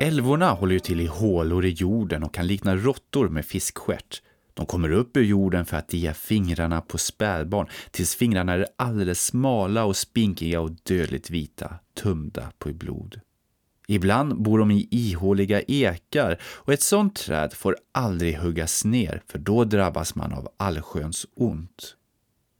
Älvorna 0.00 0.50
håller 0.50 0.72
ju 0.72 0.80
till 0.80 1.00
i 1.00 1.06
hålor 1.06 1.64
i 1.64 1.70
jorden 1.70 2.22
och 2.22 2.34
kan 2.34 2.46
likna 2.46 2.76
råttor 2.76 3.28
med 3.28 3.44
fiskstjärt. 3.44 4.22
De 4.54 4.66
kommer 4.66 4.90
upp 4.90 5.16
ur 5.16 5.22
jorden 5.22 5.66
för 5.66 5.76
att 5.76 5.88
dia 5.88 6.14
fingrarna 6.14 6.80
på 6.80 6.98
spädbarn 6.98 7.68
tills 7.90 8.14
fingrarna 8.14 8.52
är 8.52 8.66
alldeles 8.76 9.24
smala 9.24 9.84
och 9.84 9.96
spinkiga 9.96 10.60
och 10.60 10.70
dödligt 10.70 11.30
vita, 11.30 11.74
tömda 11.94 12.52
på 12.58 12.72
blod. 12.72 13.20
Ibland 13.88 14.42
bor 14.42 14.58
de 14.58 14.70
i 14.70 14.88
ihåliga 14.90 15.60
ekar 15.60 16.38
och 16.42 16.72
ett 16.72 16.82
sånt 16.82 17.16
träd 17.16 17.52
får 17.52 17.76
aldrig 17.92 18.36
huggas 18.38 18.84
ner 18.84 19.22
för 19.26 19.38
då 19.38 19.64
drabbas 19.64 20.14
man 20.14 20.32
av 20.32 20.48
allsköns 20.56 21.26
ont. 21.36 21.94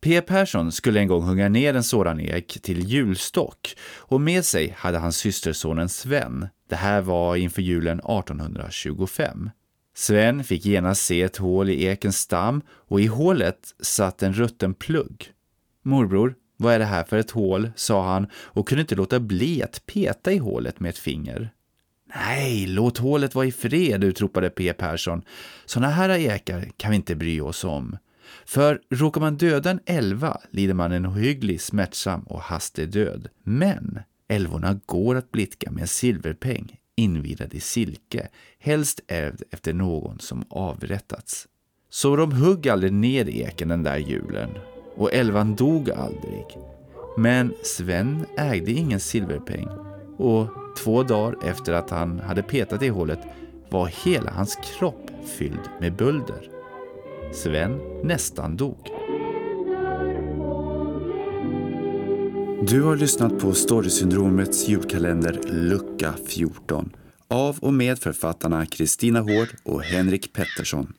P. 0.00 0.20
Persson 0.20 0.72
skulle 0.72 1.00
en 1.00 1.08
gång 1.08 1.22
hugga 1.22 1.48
ner 1.48 1.74
en 1.74 1.82
sådan 1.82 2.20
ek 2.20 2.58
till 2.62 2.86
julstock 2.86 3.76
och 3.98 4.20
med 4.20 4.44
sig 4.44 4.74
hade 4.78 4.98
han 4.98 5.12
systersonen 5.12 5.88
Sven. 5.88 6.48
Det 6.70 6.76
här 6.76 7.00
var 7.00 7.36
inför 7.36 7.62
julen 7.62 7.98
1825. 7.98 9.50
Sven 9.94 10.44
fick 10.44 10.66
genast 10.66 11.04
se 11.04 11.22
ett 11.22 11.36
hål 11.36 11.70
i 11.70 11.84
ekens 11.84 12.18
stam 12.18 12.62
och 12.68 13.00
i 13.00 13.06
hålet 13.06 13.74
satt 13.80 14.22
en 14.22 14.32
rutten 14.32 14.74
plugg. 14.74 15.32
Morbror, 15.82 16.34
vad 16.56 16.74
är 16.74 16.78
det 16.78 16.84
här 16.84 17.04
för 17.04 17.16
ett 17.18 17.30
hål, 17.30 17.70
sa 17.76 18.12
han 18.12 18.26
och 18.34 18.68
kunde 18.68 18.80
inte 18.80 18.94
låta 18.94 19.20
bli 19.20 19.62
att 19.62 19.86
peta 19.86 20.32
i 20.32 20.38
hålet 20.38 20.80
med 20.80 20.88
ett 20.88 20.98
finger. 20.98 21.50
Nej, 22.14 22.66
låt 22.66 22.98
hålet 22.98 23.34
vara 23.34 23.46
i 23.46 23.52
fred, 23.52 24.04
utropade 24.04 24.50
P. 24.50 24.72
Persson. 24.72 25.22
Såna 25.66 25.88
här 25.88 26.08
ekar 26.08 26.68
kan 26.76 26.90
vi 26.90 26.96
inte 26.96 27.16
bry 27.16 27.40
oss 27.40 27.64
om. 27.64 27.96
För 28.46 28.80
råkar 28.90 29.20
man 29.20 29.36
döda 29.36 29.70
en 29.70 29.80
älva 29.86 30.40
lider 30.50 30.74
man 30.74 30.92
en 30.92 31.06
ohygglig, 31.06 31.60
smärtsam 31.60 32.22
och 32.22 32.40
hastig 32.40 32.90
död. 32.90 33.28
Men 33.44 34.00
älvorna 34.30 34.80
går 34.86 35.14
att 35.16 35.32
blidka 35.32 35.70
med 35.70 35.80
en 35.80 35.88
silverpeng 35.88 36.80
invirad 36.96 37.54
i 37.54 37.60
silke, 37.60 38.28
helst 38.58 39.00
ärvd 39.08 39.42
efter 39.50 39.72
någon 39.72 40.18
som 40.18 40.44
avrättats. 40.50 41.48
Så 41.90 42.16
de 42.16 42.32
hugg 42.32 42.68
aldrig 42.68 42.92
ner 42.92 43.28
eken 43.28 43.68
den 43.68 43.82
där 43.82 43.96
julen 43.96 44.50
och 44.96 45.14
älvan 45.14 45.54
dog 45.56 45.90
aldrig. 45.90 46.44
Men 47.16 47.54
Sven 47.62 48.26
ägde 48.36 48.72
ingen 48.72 49.00
silverpeng 49.00 49.68
och 50.16 50.48
två 50.78 51.02
dagar 51.02 51.36
efter 51.44 51.72
att 51.72 51.90
han 51.90 52.18
hade 52.18 52.42
petat 52.42 52.82
i 52.82 52.88
hålet 52.88 53.20
var 53.68 53.86
hela 53.86 54.30
hans 54.30 54.56
kropp 54.56 55.10
fylld 55.24 55.70
med 55.80 55.96
bölder. 55.96 56.50
Sven 57.32 57.80
nästan 58.04 58.56
dog. 58.56 58.99
Du 62.62 62.82
har 62.82 62.96
lyssnat 62.96 63.38
på 63.38 63.52
Storysyndromets 63.52 64.68
julkalender 64.68 65.40
lucka 65.46 66.14
14 66.26 66.92
av 67.28 67.58
och 67.58 67.74
med 67.74 67.98
författarna 67.98 68.66
Kristina 68.66 69.20
Hård 69.20 69.48
och 69.62 69.82
Henrik 69.82 70.32
Pettersson. 70.32 70.92